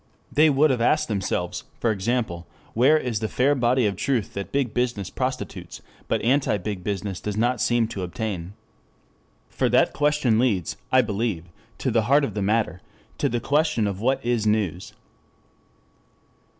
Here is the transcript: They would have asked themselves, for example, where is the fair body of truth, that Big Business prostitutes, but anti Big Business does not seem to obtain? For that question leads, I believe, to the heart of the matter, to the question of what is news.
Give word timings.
They 0.31 0.49
would 0.49 0.71
have 0.71 0.81
asked 0.81 1.09
themselves, 1.09 1.63
for 1.79 1.91
example, 1.91 2.47
where 2.73 2.97
is 2.97 3.19
the 3.19 3.27
fair 3.27 3.53
body 3.53 3.85
of 3.85 3.95
truth, 3.97 4.33
that 4.33 4.51
Big 4.51 4.73
Business 4.73 5.11
prostitutes, 5.11 5.79
but 6.07 6.23
anti 6.23 6.57
Big 6.57 6.83
Business 6.83 7.21
does 7.21 7.37
not 7.37 7.61
seem 7.61 7.87
to 7.89 8.01
obtain? 8.01 8.53
For 9.47 9.69
that 9.69 9.93
question 9.93 10.39
leads, 10.39 10.75
I 10.91 11.01
believe, 11.03 11.45
to 11.77 11.91
the 11.91 12.05
heart 12.09 12.23
of 12.23 12.33
the 12.33 12.41
matter, 12.41 12.81
to 13.19 13.29
the 13.29 13.39
question 13.39 13.85
of 13.85 14.01
what 14.01 14.25
is 14.25 14.47
news. 14.47 14.93